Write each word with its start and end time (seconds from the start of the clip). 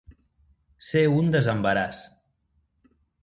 Ser 0.85 1.03
un 1.17 1.29
desembaràs. 1.35 2.01